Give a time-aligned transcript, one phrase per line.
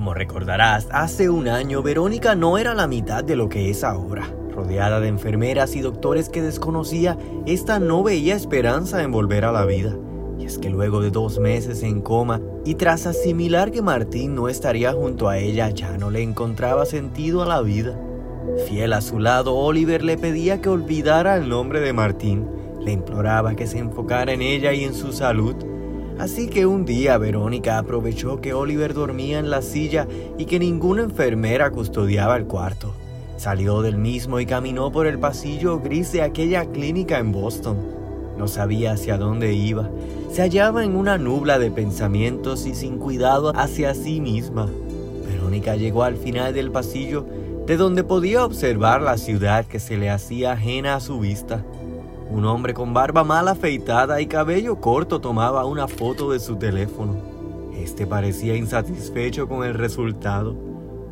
[0.00, 4.26] Como recordarás, hace un año Verónica no era la mitad de lo que es ahora.
[4.50, 9.66] Rodeada de enfermeras y doctores que desconocía, esta no veía esperanza en volver a la
[9.66, 9.94] vida.
[10.38, 14.48] Y es que luego de dos meses en coma y tras asimilar que Martín no
[14.48, 18.00] estaría junto a ella, ya no le encontraba sentido a la vida.
[18.66, 22.48] Fiel a su lado, Oliver le pedía que olvidara el nombre de Martín,
[22.80, 25.56] le imploraba que se enfocara en ella y en su salud.
[26.20, 30.06] Así que un día Verónica aprovechó que Oliver dormía en la silla
[30.36, 32.92] y que ninguna enfermera custodiaba el cuarto.
[33.38, 37.78] Salió del mismo y caminó por el pasillo gris de aquella clínica en Boston.
[38.36, 39.88] No sabía hacia dónde iba.
[40.30, 44.68] Se hallaba en una nubla de pensamientos y sin cuidado hacia sí misma.
[45.26, 47.24] Verónica llegó al final del pasillo
[47.66, 51.64] de donde podía observar la ciudad que se le hacía ajena a su vista.
[52.30, 57.16] Un hombre con barba mal afeitada y cabello corto tomaba una foto de su teléfono.
[57.74, 60.54] Este parecía insatisfecho con el resultado.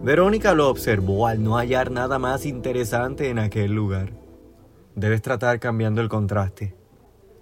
[0.01, 4.13] Verónica lo observó al no hallar nada más interesante en aquel lugar.
[4.95, 6.77] Debes tratar cambiando el contraste.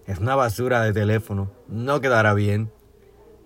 [0.06, 1.50] Es una basura de teléfono.
[1.68, 2.72] No quedará bien.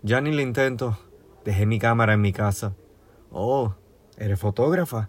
[0.02, 0.96] Ya ni lo intento.
[1.44, 2.76] Dejé mi cámara en mi casa.
[3.32, 3.74] Oh,
[4.16, 5.08] ¿eres fotógrafa?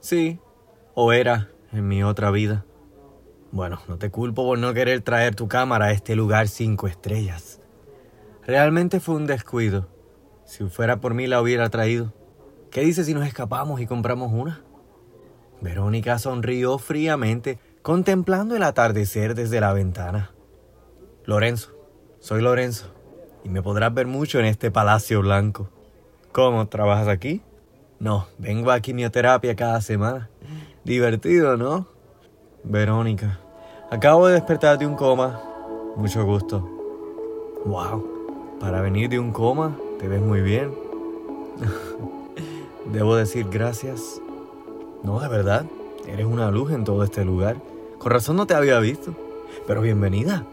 [0.00, 0.40] Sí,
[0.94, 2.64] o era en mi otra vida.
[3.50, 7.60] Bueno, no te culpo por no querer traer tu cámara a este lugar cinco estrellas.
[8.46, 9.88] Realmente fue un descuido.
[10.44, 12.12] Si fuera por mí la hubiera traído.
[12.70, 14.62] ¿Qué dices si nos escapamos y compramos una?
[15.60, 20.30] Verónica sonrió fríamente, contemplando el atardecer desde la ventana.
[21.24, 21.74] Lorenzo,
[22.20, 22.94] soy Lorenzo,
[23.44, 25.70] y me podrás ver mucho en este palacio blanco.
[26.32, 26.68] ¿Cómo?
[26.68, 27.42] ¿Trabajas aquí?
[27.98, 30.30] No, vengo a quimioterapia cada semana.
[30.84, 31.88] Divertido, ¿no?
[32.64, 33.38] Verónica,
[33.90, 35.40] acabo de despertar de un coma.
[35.96, 36.60] Mucho gusto.
[37.64, 38.04] Wow,
[38.60, 40.74] para venir de un coma, te ves muy bien.
[42.92, 44.20] Debo decir gracias.
[45.02, 45.66] No, de verdad,
[46.06, 47.56] eres una luz en todo este lugar.
[47.98, 49.14] Con razón no te había visto.
[49.66, 50.44] Pero bienvenida,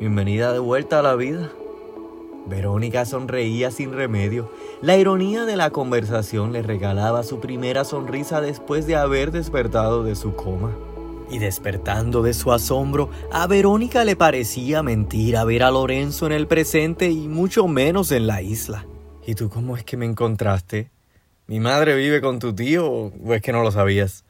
[0.00, 1.50] bienvenida de vuelta a la vida.
[2.46, 4.50] Verónica sonreía sin remedio.
[4.80, 10.16] La ironía de la conversación le regalaba su primera sonrisa después de haber despertado de
[10.16, 10.72] su coma.
[11.32, 16.46] Y despertando de su asombro, a Verónica le parecía mentira ver a Lorenzo en el
[16.46, 18.84] presente y mucho menos en la isla.
[19.26, 20.90] ¿Y tú cómo es que me encontraste?
[21.46, 24.26] ¿Mi madre vive con tu tío o es que no lo sabías?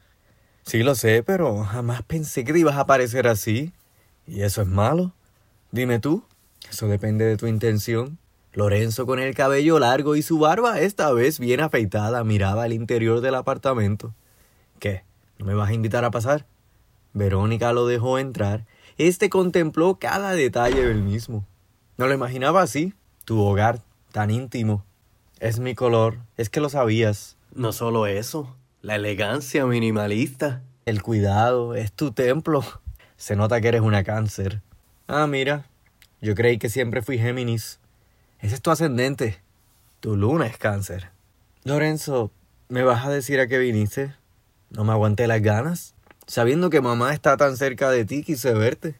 [0.61, 3.73] Sí lo sé, pero jamás pensé que te ibas a aparecer así.
[4.25, 5.11] ¿Y eso es malo?
[5.71, 6.23] Dime tú.
[6.71, 8.17] Eso depende de tu intención.
[8.53, 13.19] Lorenzo con el cabello largo y su barba esta vez bien afeitada miraba al interior
[13.19, 14.15] del apartamento.
[14.79, 15.03] ¿Qué?
[15.37, 16.45] ¿No me vas a invitar a pasar?
[17.13, 18.65] Verónica lo dejó entrar.
[18.97, 21.45] Este contempló cada detalle del mismo.
[21.97, 22.93] No lo imaginaba así.
[23.25, 23.81] Tu hogar,
[24.11, 24.83] tan íntimo.
[25.39, 27.37] Es mi color, es que lo sabías.
[27.53, 30.63] No solo eso, la elegancia minimalista.
[30.85, 32.63] El cuidado, es tu templo.
[33.15, 34.61] Se nota que eres una cáncer.
[35.07, 35.65] Ah, mira,
[36.21, 37.79] yo creí que siempre fui Géminis.
[38.39, 39.39] Ese es tu ascendente.
[39.99, 41.11] Tu luna es cáncer.
[41.63, 42.31] Lorenzo,
[42.67, 44.13] ¿me vas a decir a qué viniste?
[44.69, 45.92] No me aguanté las ganas.
[46.25, 48.95] Sabiendo que mamá está tan cerca de ti, quise verte.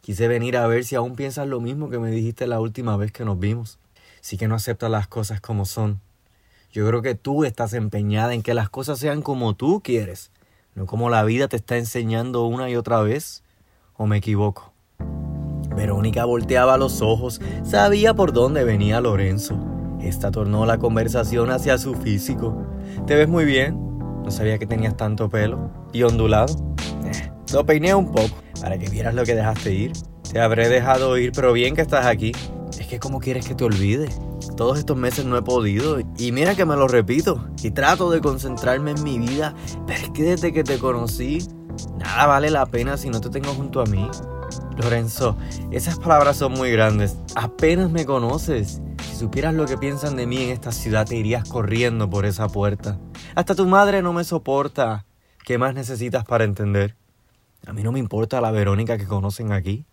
[0.00, 3.12] Quise venir a ver si aún piensas lo mismo que me dijiste la última vez
[3.12, 3.78] que nos vimos.
[4.20, 6.00] Sí que no aceptas las cosas como son.
[6.72, 10.32] Yo creo que tú estás empeñada en que las cosas sean como tú quieres,
[10.74, 13.44] no como la vida te está enseñando una y otra vez.
[13.96, 14.72] ¿O me equivoco?
[15.76, 19.56] Verónica volteaba los ojos, sabía por dónde venía Lorenzo.
[20.00, 22.60] Esta tornó la conversación hacia su físico.
[23.06, 23.78] Te ves muy bien.
[24.24, 25.83] No sabía que tenías tanto pelo.
[25.94, 26.54] ¿Y ondulado?
[27.04, 29.92] Eh, lo peiné un poco, para que vieras lo que dejaste ir.
[30.30, 32.32] Te habré dejado ir, pero bien que estás aquí.
[32.76, 34.08] Es que ¿cómo quieres que te olvide?
[34.56, 36.00] Todos estos meses no he podido.
[36.18, 37.48] Y mira que me lo repito.
[37.62, 39.54] Y trato de concentrarme en mi vida.
[39.86, 41.46] Pero es que desde que te conocí,
[41.96, 44.10] nada vale la pena si no te tengo junto a mí.
[44.76, 45.36] Lorenzo,
[45.70, 47.16] esas palabras son muy grandes.
[47.36, 48.82] Apenas me conoces.
[49.08, 52.48] Si supieras lo que piensan de mí en esta ciudad, te irías corriendo por esa
[52.48, 52.98] puerta.
[53.36, 55.06] Hasta tu madre no me soporta.
[55.44, 56.96] ¿Qué más necesitas para entender?
[57.66, 59.84] A mí no me importa la Verónica que conocen aquí.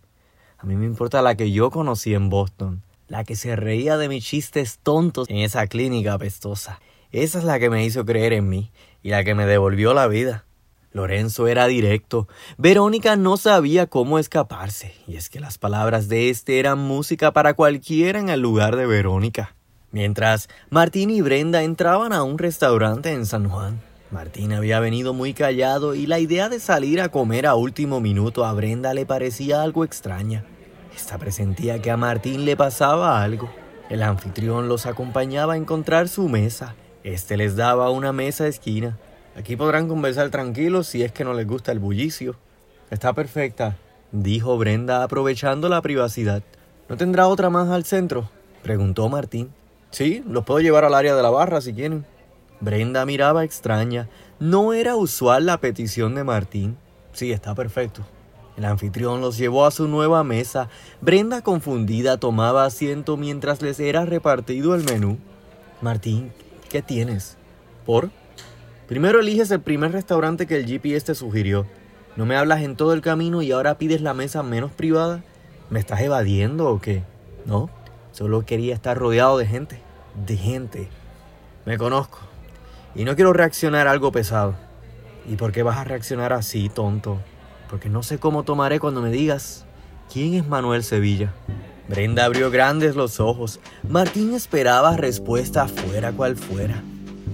[0.56, 2.82] A mí me importa la que yo conocí en Boston.
[3.06, 6.80] La que se reía de mis chistes tontos en esa clínica apestosa.
[7.10, 8.72] Esa es la que me hizo creer en mí
[9.02, 10.46] y la que me devolvió la vida.
[10.92, 12.28] Lorenzo era directo.
[12.56, 17.52] Verónica no sabía cómo escaparse, y es que las palabras de este eran música para
[17.52, 19.54] cualquiera en el lugar de Verónica.
[19.90, 23.91] Mientras Martín y Brenda entraban a un restaurante en San Juan.
[24.12, 28.44] Martín había venido muy callado y la idea de salir a comer a último minuto
[28.44, 30.44] a Brenda le parecía algo extraña.
[30.94, 33.50] Esta presentía que a Martín le pasaba algo.
[33.88, 36.74] El anfitrión los acompañaba a encontrar su mesa
[37.04, 38.98] Este les daba una mesa esquina.
[39.34, 42.36] Aquí podrán conversar tranquilos si es que no les gusta el bullicio.
[42.90, 43.78] Está perfecta,
[44.12, 46.42] dijo Brenda aprovechando la privacidad.
[46.90, 48.28] ¿No tendrá otra más al centro?
[48.62, 49.54] preguntó Martín.
[49.90, 52.04] Sí, los puedo llevar al área de la barra si quieren.
[52.62, 54.08] Brenda miraba extraña.
[54.38, 56.76] No era usual la petición de Martín.
[57.12, 58.02] Sí, está perfecto.
[58.56, 60.68] El anfitrión los llevó a su nueva mesa.
[61.00, 65.18] Brenda, confundida, tomaba asiento mientras les era repartido el menú.
[65.80, 66.32] Martín,
[66.70, 67.36] ¿qué tienes?
[67.84, 68.10] ¿Por?
[68.86, 71.66] Primero eliges el primer restaurante que el GPS te sugirió.
[72.14, 75.24] No me hablas en todo el camino y ahora pides la mesa menos privada.
[75.68, 77.02] ¿Me estás evadiendo o qué?
[77.44, 77.70] No,
[78.12, 79.80] solo quería estar rodeado de gente.
[80.26, 80.88] De gente.
[81.66, 82.31] Me conozco.
[82.94, 84.54] Y no quiero reaccionar algo pesado.
[85.28, 87.18] ¿Y por qué vas a reaccionar así, tonto?
[87.72, 89.64] porque no sé cómo tomaré cuando me digas,
[90.12, 91.32] ¿quién es Manuel Sevilla?
[91.88, 93.60] Brenda abrió grandes los ojos.
[93.88, 96.82] Martín esperaba respuesta fuera cual fuera.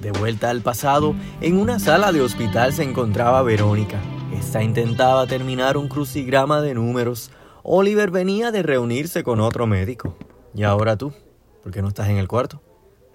[0.01, 3.99] De vuelta al pasado, en una sala de hospital se encontraba Verónica.
[4.33, 7.33] Esta intentaba terminar un crucigrama de números.
[7.65, 10.17] Oliver venía de reunirse con otro médico.
[10.55, 11.13] ¿Y ahora tú?
[11.65, 12.63] ¿Por qué no estás en el cuarto?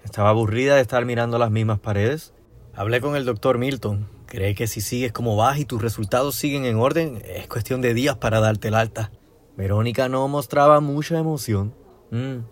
[0.04, 2.34] ¿Estaba aburrida de estar mirando las mismas paredes?
[2.74, 4.06] Hablé con el doctor Milton.
[4.26, 7.94] Cree que si sigues como vas y tus resultados siguen en orden, es cuestión de
[7.94, 9.10] días para darte el alta.
[9.56, 11.74] Verónica no mostraba mucha emoción.
[12.10, 12.44] Mm.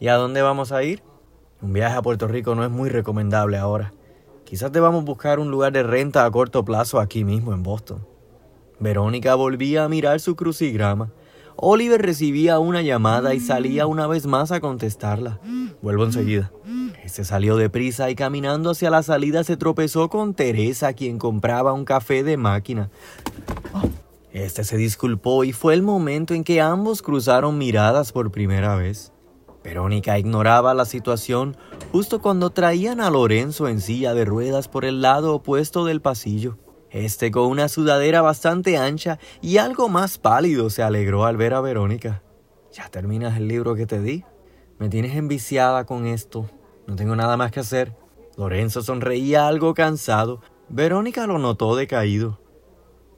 [0.00, 1.02] ¿Y a dónde vamos a ir?
[1.62, 3.92] Un viaje a Puerto Rico no es muy recomendable ahora.
[4.44, 8.04] Quizás debamos buscar un lugar de renta a corto plazo aquí mismo en Boston.
[8.80, 11.12] Verónica volvía a mirar su crucigrama.
[11.62, 15.40] Oliver recibía una llamada y salía una vez más a contestarla.
[15.82, 16.50] Vuelvo enseguida.
[17.04, 21.84] Se salió deprisa y caminando hacia la salida se tropezó con Teresa, quien compraba un
[21.84, 22.88] café de máquina.
[24.32, 29.12] Este se disculpó y fue el momento en que ambos cruzaron miradas por primera vez.
[29.62, 31.58] Verónica ignoraba la situación
[31.92, 36.56] justo cuando traían a Lorenzo en silla de ruedas por el lado opuesto del pasillo.
[36.90, 41.60] Este con una sudadera bastante ancha y algo más pálido se alegró al ver a
[41.60, 42.22] Verónica.
[42.72, 44.24] ¿Ya terminas el libro que te di?
[44.78, 46.50] Me tienes enviciada con esto,
[46.86, 47.94] no tengo nada más que hacer.
[48.36, 50.40] Lorenzo sonreía algo cansado.
[50.68, 52.40] Verónica lo notó decaído.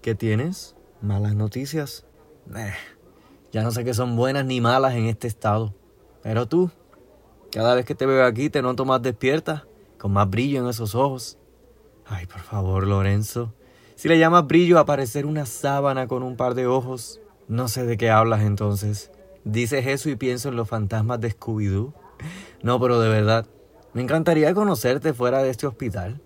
[0.03, 0.75] ¿Qué tienes?
[1.01, 2.05] Malas noticias.
[2.55, 2.75] Eh,
[3.53, 5.75] ya no sé qué son buenas ni malas en este estado.
[6.23, 6.71] Pero tú,
[7.51, 9.67] cada vez que te veo aquí te noto más despierta,
[9.99, 11.39] con más brillo en esos ojos.
[12.07, 13.55] Ay, por favor, Lorenzo.
[14.03, 17.87] Si le llamas brillo a parecer una sábana con un par de ojos, no sé
[17.87, 19.13] de qué hablas entonces.
[19.45, 21.93] Dices eso y pienso en los fantasmas de Scooby-Doo.
[22.65, 23.47] No, pero de verdad,
[23.93, 26.21] me encantaría conocerte fuera de este hospital.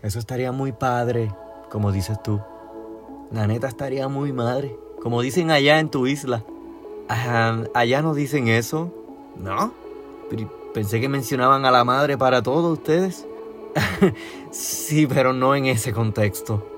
[0.00, 1.34] Eso estaría muy padre,
[1.72, 2.40] como dices tú.
[3.32, 6.44] La neta estaría muy madre, como dicen allá en tu isla.
[7.08, 8.94] allá no dicen eso,
[9.36, 9.72] ¿no?
[10.72, 13.26] Pensé que mencionaban a la madre para todos ustedes.
[14.52, 16.77] sí, pero no en ese contexto.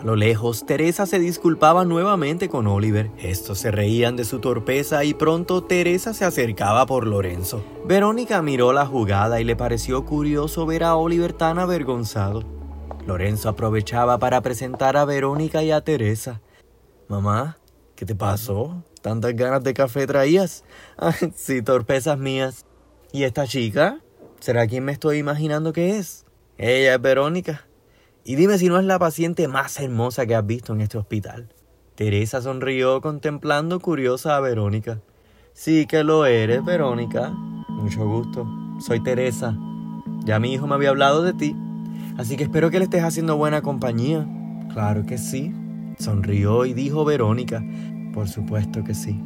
[0.00, 3.10] A lo lejos, Teresa se disculpaba nuevamente con Oliver.
[3.18, 7.62] Estos se reían de su torpeza y pronto Teresa se acercaba por Lorenzo.
[7.84, 12.44] Verónica miró la jugada y le pareció curioso ver a Oliver tan avergonzado.
[13.06, 16.40] Lorenzo aprovechaba para presentar a Verónica y a Teresa.
[17.08, 17.58] Mamá,
[17.94, 18.82] ¿qué te pasó?
[19.02, 20.64] ¿Tantas ganas de café traías?
[21.34, 22.64] sí, torpezas mías.
[23.12, 24.00] ¿Y esta chica?
[24.40, 26.24] ¿Será quien me estoy imaginando que es?
[26.56, 27.66] Ella es Verónica.
[28.24, 31.48] Y dime si no es la paciente más hermosa que has visto en este hospital.
[31.94, 35.00] Teresa sonrió contemplando curiosa a Verónica.
[35.52, 37.30] Sí que lo eres, Verónica.
[37.30, 38.46] Mucho gusto.
[38.80, 39.56] Soy Teresa.
[40.24, 41.56] Ya mi hijo me había hablado de ti.
[42.18, 44.26] Así que espero que le estés haciendo buena compañía.
[44.72, 45.54] Claro que sí.
[45.98, 47.62] Sonrió y dijo Verónica.
[48.12, 49.20] Por supuesto que sí.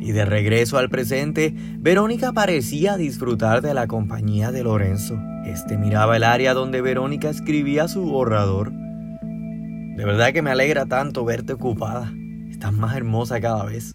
[0.00, 5.18] Y de regreso al presente, Verónica parecía disfrutar de la compañía de Lorenzo.
[5.44, 8.72] Este miraba el área donde Verónica escribía su borrador.
[8.72, 12.12] De verdad que me alegra tanto verte ocupada.
[12.50, 13.94] Estás más hermosa cada vez.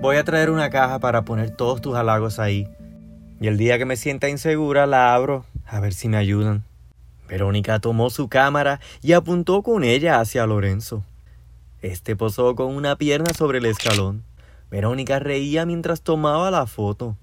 [0.00, 2.68] Voy a traer una caja para poner todos tus halagos ahí.
[3.40, 6.64] Y el día que me sienta insegura la abro a ver si me ayudan.
[7.28, 11.04] Verónica tomó su cámara y apuntó con ella hacia Lorenzo.
[11.80, 14.22] Este posó con una pierna sobre el escalón.
[14.72, 17.18] Verónica reía mientras tomaba la foto.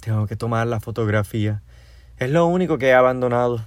[0.00, 1.62] Tengo que tomar la fotografía.
[2.18, 3.64] Es lo único que he abandonado.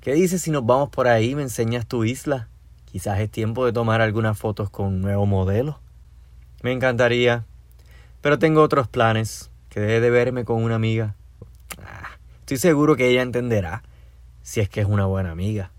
[0.00, 2.48] ¿Qué dices si nos vamos por ahí y me enseñas tu isla?
[2.86, 5.78] Quizás es tiempo de tomar algunas fotos con un nuevo modelo.
[6.64, 7.44] Me encantaría.
[8.22, 9.52] Pero tengo otros planes.
[9.68, 11.14] Que debe de verme con una amiga.
[11.78, 13.84] Ah, estoy seguro que ella entenderá.
[14.42, 15.70] Si es que es una buena amiga.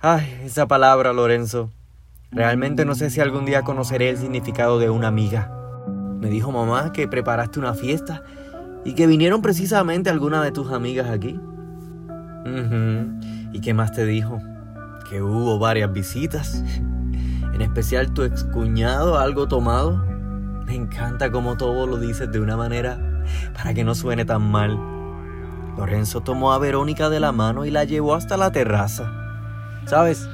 [0.00, 1.70] Ay, esa palabra, Lorenzo.
[2.30, 5.57] Realmente no sé si algún día conoceré el significado de una amiga.
[6.20, 8.22] Me dijo mamá que preparaste una fiesta
[8.84, 11.40] y que vinieron precisamente algunas de tus amigas aquí.
[13.52, 14.40] ¿Y qué más te dijo?
[15.08, 16.62] Que hubo varias visitas.
[17.52, 20.04] En especial tu excuñado, algo tomado.
[20.66, 22.98] Me encanta cómo todo lo dices de una manera
[23.54, 24.78] para que no suene tan mal.
[25.76, 29.12] Lorenzo tomó a Verónica de la mano y la llevó hasta la terraza.
[29.86, 30.28] ¿Sabes?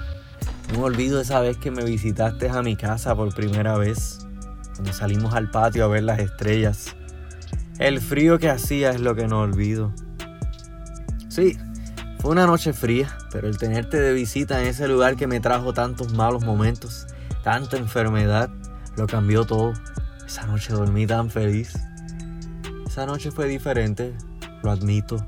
[0.72, 4.23] No me olvido esa vez que me visitaste a mi casa por primera vez,
[4.74, 6.94] cuando salimos al patio a ver las estrellas.
[7.78, 9.92] El frío que hacía es lo que no olvido.
[11.28, 11.56] Sí,
[12.20, 15.74] fue una noche fría, pero el tenerte de visita en ese lugar que me trajo
[15.74, 17.06] tantos malos momentos,
[17.42, 18.50] tanta enfermedad,
[18.96, 19.74] lo cambió todo.
[20.26, 21.74] Esa noche dormí tan feliz.
[22.86, 24.14] Esa noche fue diferente,
[24.62, 25.26] lo admito.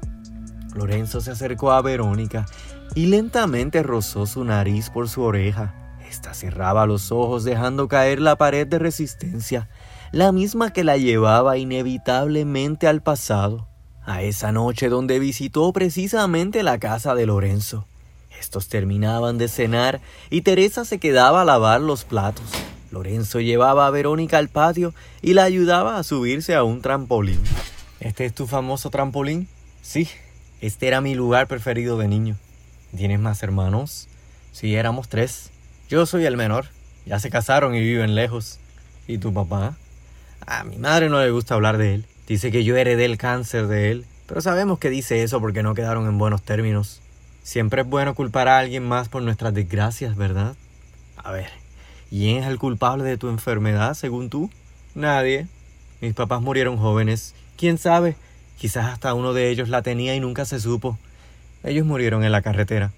[0.74, 2.46] Lorenzo se acercó a Verónica
[2.94, 5.74] y lentamente rozó su nariz por su oreja.
[6.08, 9.68] Esta cerraba los ojos dejando caer la pared de resistencia,
[10.12, 13.66] la misma que la llevaba inevitablemente al pasado,
[14.04, 17.86] a esa noche donde visitó precisamente la casa de Lorenzo.
[18.38, 22.44] Estos terminaban de cenar y Teresa se quedaba a lavar los platos.
[22.90, 27.40] Lorenzo llevaba a Verónica al patio y la ayudaba a subirse a un trampolín.
[27.98, 29.48] ¿Este es tu famoso trampolín?
[29.82, 30.08] Sí,
[30.60, 32.36] este era mi lugar preferido de niño.
[32.96, 34.08] ¿Tienes más hermanos?
[34.52, 35.50] Sí, éramos tres.
[35.88, 36.66] Yo soy el menor.
[37.04, 38.58] Ya se casaron y viven lejos.
[39.06, 39.76] ¿Y tu papá?
[40.44, 42.06] A mi madre no le gusta hablar de él.
[42.26, 44.04] Dice que yo heredé el cáncer de él.
[44.26, 47.00] Pero sabemos que dice eso porque no quedaron en buenos términos.
[47.44, 50.56] Siempre es bueno culpar a alguien más por nuestras desgracias, ¿verdad?
[51.16, 51.50] A ver,
[52.10, 54.50] ¿quién es el culpable de tu enfermedad según tú?
[54.96, 55.46] Nadie.
[56.00, 57.36] Mis papás murieron jóvenes.
[57.56, 58.16] ¿Quién sabe?
[58.58, 60.98] Quizás hasta uno de ellos la tenía y nunca se supo.
[61.62, 62.90] Ellos murieron en la carretera.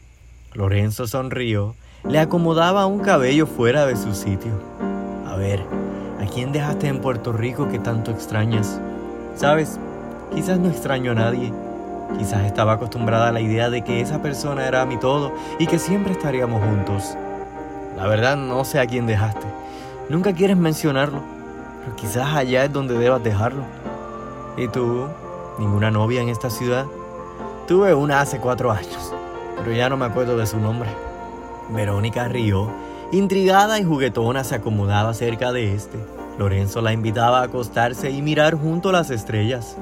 [0.54, 1.74] Lorenzo sonrió,
[2.08, 4.52] le acomodaba un cabello fuera de su sitio.
[5.26, 5.62] A ver,
[6.20, 8.80] ¿a quién dejaste en Puerto Rico que tanto extrañas?
[9.36, 9.78] Sabes,
[10.34, 11.52] quizás no extraño a nadie.
[12.18, 15.78] Quizás estaba acostumbrada a la idea de que esa persona era mi todo y que
[15.78, 17.14] siempre estaríamos juntos.
[17.94, 19.46] La verdad no sé a quién dejaste.
[20.08, 21.20] Nunca quieres mencionarlo,
[21.84, 23.64] pero quizás allá es donde debas dejarlo.
[24.56, 25.08] ¿Y tú?
[25.58, 26.86] ¿Ninguna novia en esta ciudad?
[27.66, 29.12] Tuve una hace cuatro años,
[29.58, 30.88] pero ya no me acuerdo de su nombre.
[31.70, 32.70] Verónica rió.
[33.12, 35.98] Intrigada y juguetona se acomodaba cerca de este.
[36.38, 39.76] Lorenzo la invitaba a acostarse y mirar junto las estrellas.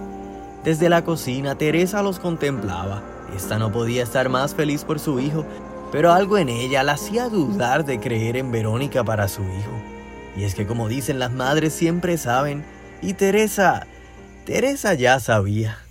[0.65, 3.03] Desde la cocina, Teresa los contemplaba.
[3.37, 5.45] Esta no podía estar más feliz por su hijo,
[5.93, 9.73] pero algo en ella la hacía dudar de creer en Verónica para su hijo.
[10.37, 12.65] Y es que como dicen las madres siempre saben,
[13.03, 13.87] y Teresa,
[14.45, 15.86] Teresa ya sabía.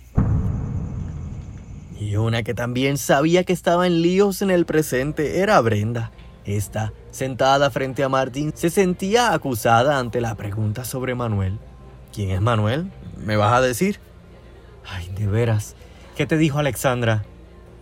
[1.98, 6.12] Y una que también sabía que estaba en líos en el presente era Brenda.
[6.44, 11.58] Esta, sentada frente a Martín, se sentía acusada ante la pregunta sobre Manuel.
[12.12, 12.90] ¿Quién es Manuel?
[13.16, 13.98] ¿Me vas a decir?
[14.86, 15.74] Ay, de veras.
[16.16, 17.24] ¿Qué te dijo Alexandra?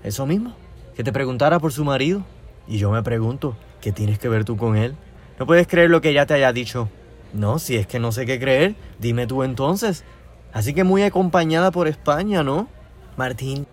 [0.03, 0.57] Eso mismo,
[0.97, 2.25] que te preguntara por su marido.
[2.67, 4.97] Y yo me pregunto, ¿qué tienes que ver tú con él?
[5.39, 6.89] No puedes creer lo que ella te haya dicho.
[7.33, 10.05] No, si es que no sé qué creer, dime tú entonces.
[10.53, 12.69] Así que muy acompañada por España, ¿no?
[13.17, 13.67] Martín,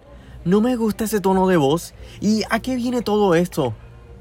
[0.43, 1.93] no me gusta ese tono de voz.
[2.19, 3.73] ¿Y a qué viene todo esto?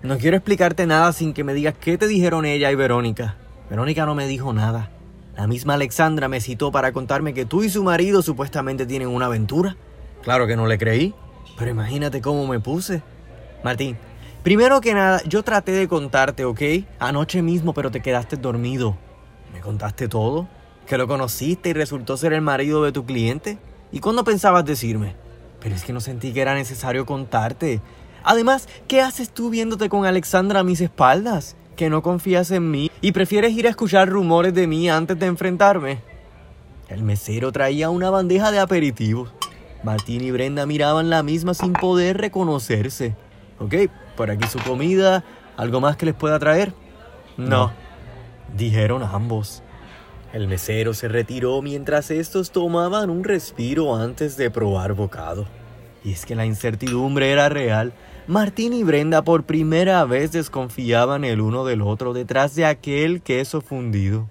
[0.02, 3.36] No quiero explicarte nada sin que me digas qué te dijeron ella y Verónica.
[3.68, 4.90] Verónica no me dijo nada.
[5.36, 9.26] La misma Alexandra me citó para contarme que tú y su marido supuestamente tienen una
[9.26, 9.76] aventura.
[10.22, 11.14] Claro que no le creí,
[11.58, 13.02] pero imagínate cómo me puse.
[13.64, 13.96] Martín,
[14.42, 16.60] primero que nada, yo traté de contarte, ¿ok?
[16.98, 18.96] Anoche mismo, pero te quedaste dormido.
[19.52, 20.48] ¿Me contaste todo?
[20.86, 23.58] ¿Que lo conociste y resultó ser el marido de tu cliente?
[23.92, 25.14] ¿Y cuándo pensabas decirme?
[25.60, 27.80] Pero es que no sentí que era necesario contarte.
[28.22, 31.56] Además, ¿qué haces tú viéndote con Alexandra a mis espaldas?
[31.76, 35.26] ¿Que no confías en mí y prefieres ir a escuchar rumores de mí antes de
[35.26, 36.00] enfrentarme?
[36.88, 39.32] El mesero traía una bandeja de aperitivos.
[39.82, 43.14] Martín y Brenda miraban la misma sin poder reconocerse.
[43.58, 43.74] Ok,
[44.16, 45.24] por aquí su comida.
[45.56, 46.74] ¿Algo más que les pueda traer?
[47.36, 47.70] No,
[48.56, 49.62] dijeron ambos.
[50.32, 55.46] El mesero se retiró mientras estos tomaban un respiro antes de probar bocado.
[56.04, 57.92] Y es que la incertidumbre era real.
[58.28, 63.60] Martín y Brenda por primera vez desconfiaban el uno del otro detrás de aquel queso
[63.60, 64.30] fundido.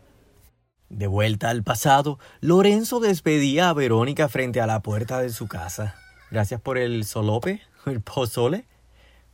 [0.87, 5.95] De vuelta al pasado, Lorenzo despedía a Verónica frente a la puerta de su casa.
[6.31, 8.65] Gracias por el solope, el pozole.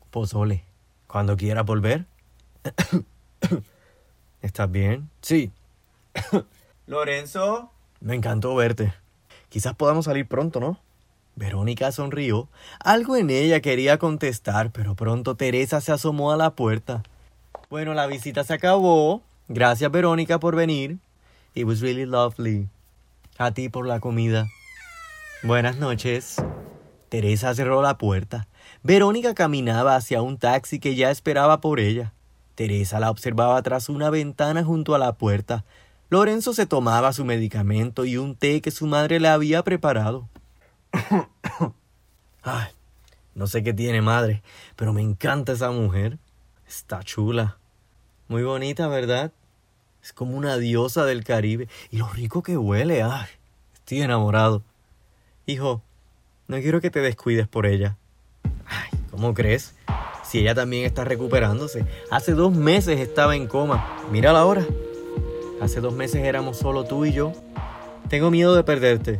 [0.09, 0.65] Pozole.
[1.05, 2.05] Cuando quiera volver.
[4.41, 5.11] ¿Estás bien?
[5.21, 5.51] Sí.
[6.87, 7.71] Lorenzo.
[7.99, 8.93] Me encantó verte.
[9.49, 10.79] Quizás podamos salir pronto, ¿no?
[11.35, 12.47] Verónica sonrió.
[12.79, 17.03] Algo en ella quería contestar, pero pronto Teresa se asomó a la puerta.
[17.69, 19.21] Bueno, la visita se acabó.
[19.47, 20.97] Gracias, Verónica, por venir.
[21.55, 22.67] It was really lovely.
[23.37, 24.47] A ti por la comida.
[25.43, 26.37] Buenas noches.
[27.09, 28.47] Teresa cerró la puerta.
[28.83, 32.13] Verónica caminaba hacia un taxi que ya esperaba por ella.
[32.55, 35.65] Teresa la observaba tras una ventana junto a la puerta.
[36.09, 40.29] Lorenzo se tomaba su medicamento y un té que su madre le había preparado.
[42.43, 42.67] Ay,
[43.33, 44.43] no sé qué tiene madre,
[44.75, 46.19] pero me encanta esa mujer.
[46.67, 47.57] Está chula.
[48.27, 49.31] Muy bonita, ¿verdad?
[50.03, 51.67] Es como una diosa del Caribe.
[51.89, 53.01] Y lo rico que huele.
[53.01, 53.27] Ay,
[53.73, 54.61] estoy enamorado.
[55.47, 55.81] Hijo,
[56.47, 57.97] no quiero que te descuides por ella.
[58.67, 59.73] Ay, ¿cómo crees?
[60.23, 61.85] Si ella también está recuperándose.
[62.11, 63.97] Hace dos meses estaba en coma.
[64.11, 64.65] Mírala ahora.
[65.65, 67.33] Hace dos meses éramos solo tú y yo.
[68.07, 69.19] Tengo miedo de perderte.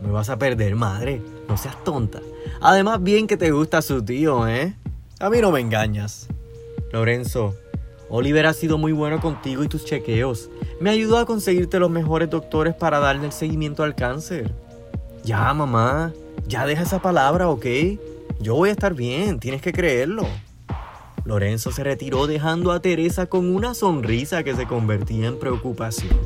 [0.00, 1.20] Me vas a perder, madre.
[1.48, 2.20] No seas tonta.
[2.60, 4.76] Además, bien que te gusta su tío, ¿eh?
[5.18, 6.28] A mí no me engañas.
[6.92, 7.56] Lorenzo,
[8.08, 10.48] Oliver ha sido muy bueno contigo y tus chequeos.
[10.78, 14.54] Me ayudó a conseguirte los mejores doctores para darle el seguimiento al cáncer.
[15.24, 16.12] Ya, mamá.
[16.46, 17.66] Ya deja esa palabra, ¿ok?
[18.38, 20.24] Yo voy a estar bien, tienes que creerlo.
[21.24, 26.18] Lorenzo se retiró dejando a Teresa con una sonrisa que se convertía en preocupación.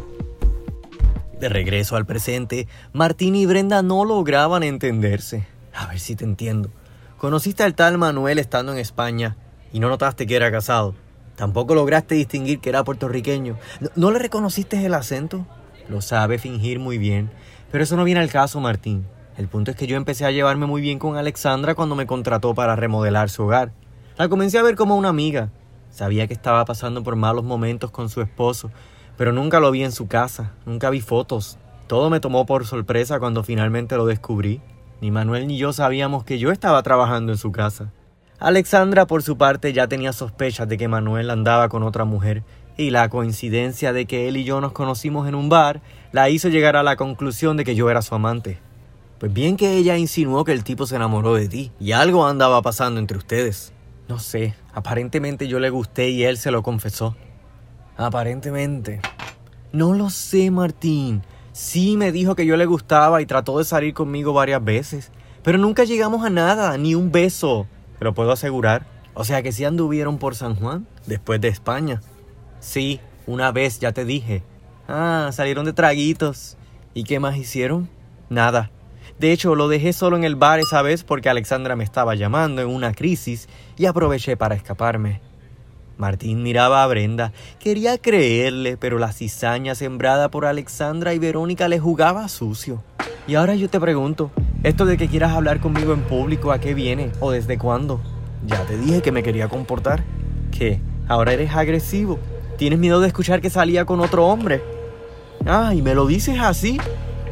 [1.39, 5.47] De regreso al presente, Martín y Brenda no lograban entenderse.
[5.73, 6.71] A ver si te entiendo.
[7.17, 9.37] Conociste al tal Manuel estando en España
[9.73, 10.97] y no notaste que era casado.
[11.37, 13.57] Tampoco lograste distinguir que era puertorriqueño.
[13.79, 15.47] ¿No, ¿No, le reconociste el acento?
[15.89, 17.31] Lo sabe fingir muy bien.
[17.71, 19.07] Pero eso no viene al caso, Martín.
[19.37, 22.57] El punto es que yo empecé a llevarme muy bien con Alexandra cuando me contrató
[22.57, 23.71] para remodelar su hogar.
[24.19, 25.51] La comencé a ver como una amiga.
[25.91, 28.73] Sabía que estaba pasando por malos momentos con su esposo,
[29.17, 31.57] pero nunca lo vi en su casa, nunca vi fotos.
[31.87, 34.61] Todo me tomó por sorpresa cuando finalmente lo descubrí.
[35.01, 37.93] Ni Manuel ni yo sabíamos que yo estaba trabajando en su casa.
[38.41, 42.43] Alexandra, por su parte, ya tenía sospechas de que Manuel andaba con otra mujer,
[42.77, 46.49] y la coincidencia de que él y yo nos conocimos en un bar la hizo
[46.49, 48.59] llegar a la conclusión de que yo era su amante.
[49.21, 52.61] Pues bien que ella insinuó que el tipo se enamoró de ti, y algo andaba
[52.63, 53.73] pasando entre ustedes.
[54.09, 57.15] No sé, aparentemente yo le gusté y él se lo confesó.
[57.97, 59.01] Aparentemente.
[59.71, 61.23] No lo sé, Martín.
[61.53, 65.13] Sí me dijo que yo le gustaba y trató de salir conmigo varias veces.
[65.43, 67.67] Pero nunca llegamos a nada, ni un beso.
[67.99, 68.87] Te lo puedo asegurar.
[69.13, 72.01] O sea que sí anduvieron por San Juan, después de España.
[72.61, 74.43] Sí, una vez ya te dije.
[74.87, 76.57] Ah, salieron de traguitos.
[76.95, 77.91] ¿Y qué más hicieron?
[78.31, 78.71] Nada.
[79.19, 82.63] De hecho, lo dejé solo en el bar esa vez porque Alexandra me estaba llamando
[82.63, 85.21] en una crisis y aproveché para escaparme.
[85.97, 91.81] Martín miraba a Brenda, quería creerle, pero la cizaña sembrada por Alexandra y Verónica le
[91.81, 92.85] jugaba sucio.
[93.27, 94.31] Y ahora yo te pregunto,
[94.63, 98.01] ¿esto de que quieras hablar conmigo en público a qué viene o desde cuándo?
[98.47, 100.05] Ya te dije que me quería comportar.
[100.57, 100.81] ¿Qué?
[101.09, 102.21] ¿Ahora eres agresivo?
[102.57, 104.63] ¿Tienes miedo de escuchar que salía con otro hombre?
[105.45, 106.79] Ah, ¿y me lo dices así?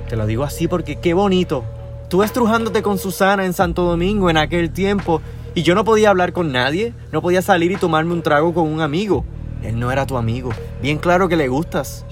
[0.08, 1.64] Te lo digo así porque qué bonito.
[2.08, 5.20] Tú estrujándote con Susana en Santo Domingo en aquel tiempo
[5.56, 8.68] y yo no podía hablar con nadie, no podía salir y tomarme un trago con
[8.68, 9.24] un amigo.
[9.64, 10.50] Él no era tu amigo.
[10.80, 12.04] Bien claro que le gustas.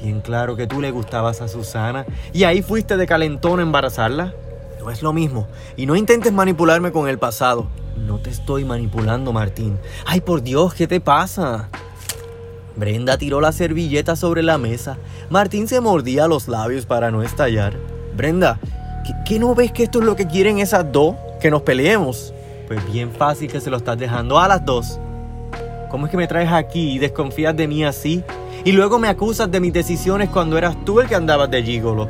[0.00, 2.06] Bien claro que tú le gustabas a Susana.
[2.32, 4.34] Y ahí fuiste de calentón a embarazarla.
[4.78, 5.48] No es lo mismo.
[5.76, 7.66] Y no intentes manipularme con el pasado.
[8.06, 9.78] No te estoy manipulando, Martín.
[10.06, 11.68] Ay, por Dios, ¿qué te pasa?
[12.76, 14.96] Brenda tiró la servilleta sobre la mesa.
[15.28, 17.76] Martín se mordía los labios para no estallar.
[18.16, 18.58] Brenda,
[19.24, 21.14] ¿qué, no ves que esto es lo que quieren esas dos?
[21.40, 22.32] Que nos peleemos.
[22.66, 25.00] Pues bien fácil que se lo estás dejando a las dos.
[25.88, 28.22] ¿Cómo es que me traes aquí y desconfías de mí así?
[28.64, 32.08] Y luego me acusas de mis decisiones cuando eras tú el que andabas de gigolo.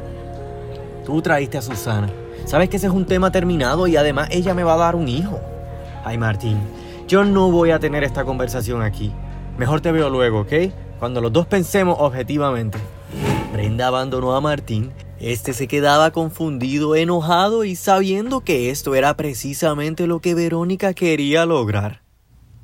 [1.07, 2.11] Tú traíste a Susana.
[2.45, 5.09] Sabes que ese es un tema terminado y además ella me va a dar un
[5.09, 5.39] hijo.
[6.05, 6.59] Ay, Martín,
[7.07, 9.13] yo no voy a tener esta conversación aquí.
[9.57, 10.53] Mejor te veo luego, ¿ok?
[10.99, 12.79] Cuando los dos pensemos objetivamente.
[13.53, 20.07] Brenda abandonó a Martín este se quedaba confundido, enojado y sabiendo que esto era precisamente
[20.07, 22.01] lo que Verónica quería lograr.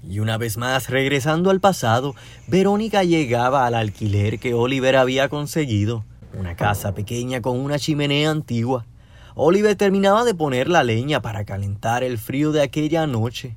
[0.03, 2.14] Y una vez más, regresando al pasado,
[2.47, 8.87] Verónica llegaba al alquiler que Oliver había conseguido, una casa pequeña con una chimenea antigua.
[9.35, 13.55] Oliver terminaba de poner la leña para calentar el frío de aquella noche.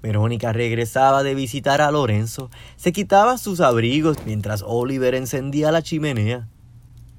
[0.00, 6.48] Verónica regresaba de visitar a Lorenzo, se quitaba sus abrigos mientras Oliver encendía la chimenea.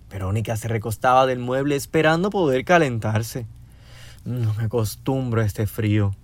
[0.10, 3.45] Verónica se recostaba del mueble esperando poder calentarse.
[4.26, 6.15] No me acostumbro a este frío.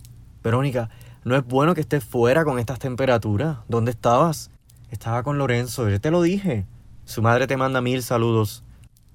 [0.44, 0.90] Verónica,
[1.24, 3.58] no es bueno que estés fuera con estas temperaturas.
[3.68, 4.52] ¿Dónde estabas?
[4.92, 6.66] Estaba con Lorenzo, yo te lo dije.
[7.06, 8.64] Su madre te manda mil saludos.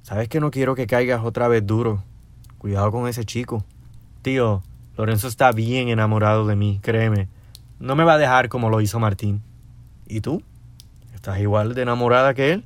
[0.02, 2.02] Sabes que no quiero que caigas otra vez duro.
[2.58, 3.64] Cuidado con ese chico.
[4.22, 4.62] Tío,
[4.96, 7.28] Lorenzo está bien enamorado de mí, créeme.
[7.78, 9.42] No me va a dejar como lo hizo Martín.
[10.06, 10.42] ¿Y tú?
[11.14, 12.64] ¿Estás igual de enamorada que él?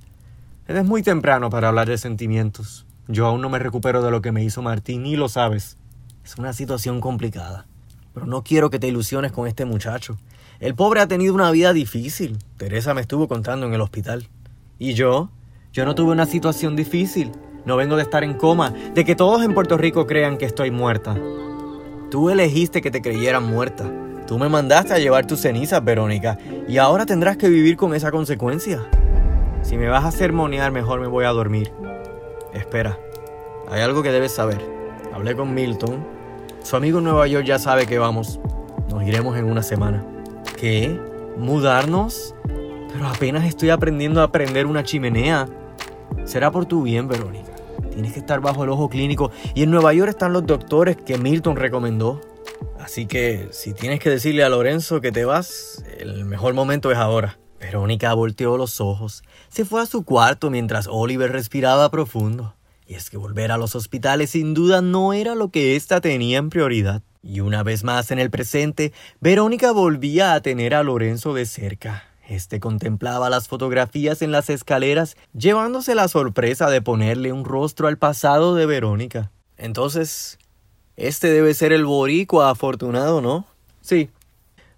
[0.66, 2.87] Es muy temprano para hablar de sentimientos.
[3.07, 5.77] Yo aún no me recupero de lo que me hizo Martín y lo sabes.
[6.24, 7.66] Es una situación complicada.
[8.14, 10.16] Pero no quiero que te ilusiones con este muchacho.
[10.61, 12.38] El pobre ha tenido una vida difícil.
[12.57, 14.27] Teresa me estuvo contando en el hospital.
[14.79, 15.29] ¿Y yo?
[15.74, 17.31] Yo no tuve una situación difícil.
[17.66, 20.70] No vengo de estar en coma, de que todos en Puerto Rico crean que estoy
[20.70, 21.14] muerta.
[22.11, 23.85] Tú elegiste que te creyeran muerta.
[24.27, 28.11] Tú me mandaste a llevar tus cenizas, Verónica, y ahora tendrás que vivir con esa
[28.11, 28.81] consecuencia.
[29.64, 31.72] Si me vas a sermonear, mejor me voy a dormir.
[32.53, 32.98] Espera,
[33.70, 34.61] hay algo que debes saber.
[35.12, 36.07] Hablé con Milton.
[36.62, 38.38] Su amigo en Nueva York ya sabe que vamos.
[38.90, 40.05] Nos iremos en una semana.
[40.59, 41.00] ¿Qué?
[41.38, 42.35] ¿Mudarnos?
[42.92, 45.48] Pero apenas estoy aprendiendo a prender una chimenea.
[46.24, 47.53] Será por tu bien, Verónica.
[47.90, 51.16] Tienes que estar bajo el ojo clínico y en Nueva York están los doctores que
[51.16, 52.20] Milton recomendó.
[52.79, 56.98] Así que si tienes que decirle a Lorenzo que te vas, el mejor momento es
[56.98, 57.38] ahora.
[57.64, 59.22] Verónica volteó los ojos.
[59.48, 62.55] Se fue a su cuarto mientras Oliver respiraba profundo.
[62.87, 66.37] Y es que volver a los hospitales sin duda no era lo que ésta tenía
[66.37, 67.00] en prioridad.
[67.22, 72.05] Y una vez más en el presente, Verónica volvía a tener a Lorenzo de cerca.
[72.29, 77.96] Este contemplaba las fotografías en las escaleras, llevándose la sorpresa de ponerle un rostro al
[77.96, 79.31] pasado de Verónica.
[79.57, 80.38] Entonces,
[80.96, 83.46] este debe ser el boricua afortunado, ¿no?
[83.81, 84.11] Sí.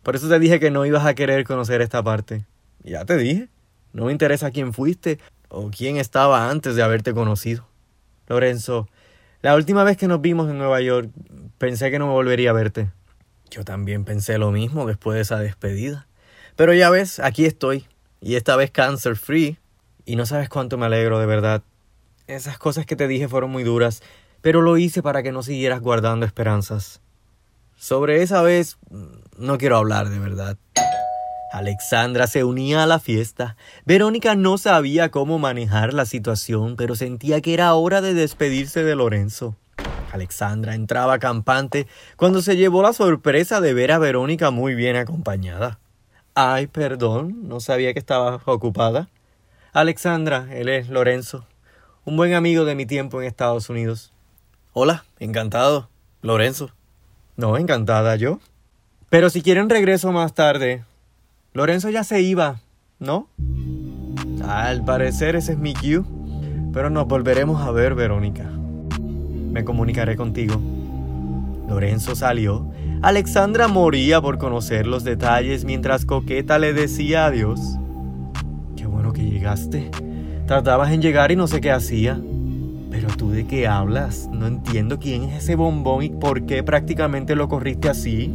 [0.05, 2.45] Por eso te dije que no ibas a querer conocer esta parte.
[2.87, 3.49] Ya te dije.
[3.93, 5.19] No me interesa quién fuiste
[5.49, 7.67] o quién estaba antes de haberte conocido.
[8.29, 8.89] Lorenzo,
[9.43, 11.11] la última vez que nos vimos en Nueva York,
[11.59, 12.91] pensé que no volvería a verte.
[13.51, 16.07] Yo también pensé lo mismo después de esa despedida.
[16.57, 17.87] Pero ya ves, aquí estoy.
[18.21, 19.59] Y esta vez cancer free.
[20.05, 21.63] Y no sabes cuánto me alegro, de verdad.
[22.27, 24.03] Esas cosas que te dije fueron muy duras,
[24.41, 27.01] pero lo hice para que no siguieras guardando esperanzas.
[27.77, 28.79] Sobre esa vez
[29.39, 30.59] no quiero hablar, de verdad.
[31.53, 33.57] Alexandra se unía a la fiesta.
[33.85, 38.97] Verónica no sabía cómo manejar la situación, pero sentía que era hora de despedirse de
[38.97, 39.55] Lorenzo.
[40.13, 45.79] Alexandra entraba campante cuando se llevó la sorpresa de ver a Verónica muy bien acompañada.
[46.35, 49.09] Ay, perdón, no sabía que estaba ocupada.
[49.73, 51.47] Alexandra, él es Lorenzo,
[52.05, 54.13] un buen amigo de mi tiempo en Estados Unidos.
[54.73, 55.89] Hola, encantado.
[56.23, 56.71] Lorenzo.
[57.37, 58.41] No, encantada yo.
[59.11, 60.85] Pero si quieren regreso más tarde.
[61.57, 62.61] Lorenzo ya se iba,
[62.99, 63.31] ¿no?
[64.47, 66.03] Al parecer ese es mi cue.
[66.71, 68.45] Pero nos volveremos a ver, Verónica.
[68.45, 70.61] Me comunicaré contigo.
[71.67, 77.79] Lorenzo salió Alexandra moría por conocer los detalles mientras Coqueta le decía adiós.
[78.77, 79.91] Qué bueno que llegaste.
[80.47, 82.21] Tardabas en llegar y no sé qué hacía.
[82.91, 84.29] Pero tú de qué hablas?
[84.31, 88.31] No entiendo quién es ese bombón y por qué prácticamente lo corriste así.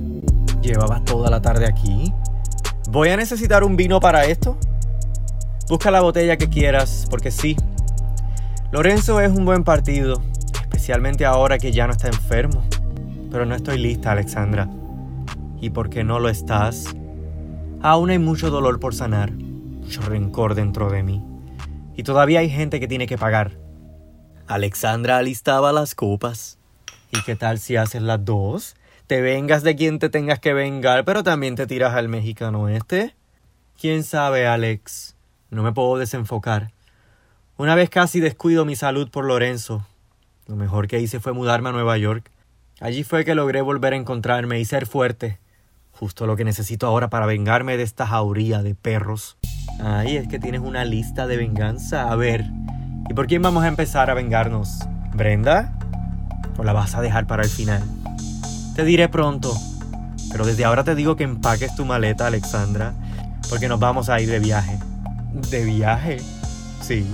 [0.63, 2.11] Llevabas toda la tarde aquí.
[2.91, 4.57] ¿Voy a necesitar un vino para esto?
[5.69, 7.55] Busca la botella que quieras, porque sí.
[8.73, 10.21] Lorenzo es un buen partido,
[10.61, 12.65] especialmente ahora que ya no está enfermo.
[13.31, 14.67] Pero no estoy lista, Alexandra.
[15.61, 16.93] ¿Y por qué no lo estás?
[17.81, 21.23] Aún hay mucho dolor por sanar, mucho rencor dentro de mí.
[21.95, 23.57] Y todavía hay gente que tiene que pagar.
[24.47, 26.57] Alexandra alistaba las copas.
[27.09, 28.75] ¿Y qué tal si haces las dos?
[29.11, 33.13] Te vengas de quien te tengas que vengar, pero también te tiras al mexicano este.
[33.77, 35.17] ¿Quién sabe, Alex?
[35.49, 36.71] No me puedo desenfocar.
[37.57, 39.85] Una vez casi descuido mi salud por Lorenzo.
[40.47, 42.31] Lo mejor que hice fue mudarme a Nueva York.
[42.79, 45.39] Allí fue que logré volver a encontrarme y ser fuerte.
[45.91, 49.35] Justo lo que necesito ahora para vengarme de esta jauría de perros.
[49.83, 52.09] Ay, es que tienes una lista de venganza.
[52.09, 52.45] A ver,
[53.09, 54.79] ¿y por quién vamos a empezar a vengarnos?
[55.13, 55.77] ¿Brenda?
[56.57, 57.83] ¿O la vas a dejar para el final?
[58.81, 59.55] Te diré pronto.
[60.31, 62.95] Pero desde ahora te digo que empaques tu maleta, Alexandra,
[63.47, 64.79] porque nos vamos a ir de viaje.
[65.51, 66.17] ¿De viaje?
[66.81, 67.05] Sí.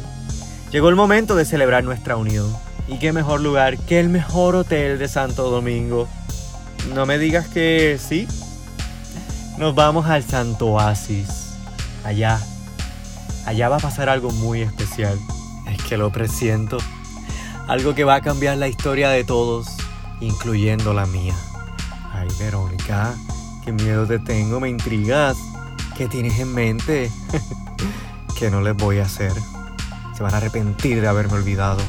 [0.71, 2.49] Llegó el momento de celebrar nuestra unión.
[2.88, 6.08] Y qué mejor lugar que el mejor hotel de Santo Domingo.
[6.95, 8.30] No me digas que sí.
[9.58, 11.49] Nos vamos al Santo Oasis.
[12.06, 12.39] Allá.
[13.45, 15.19] Allá va a pasar algo muy especial.
[15.69, 16.77] Es que lo presiento.
[17.67, 19.67] Algo que va a cambiar la historia de todos,
[20.21, 21.36] incluyendo la mía.
[22.28, 23.16] Ay, Verónica,
[23.63, 25.38] qué miedo te tengo, me intrigas.
[25.96, 27.10] ¿Qué tienes en mente?
[28.38, 29.32] que no les voy a hacer.
[30.16, 31.80] Se van a arrepentir de haberme olvidado.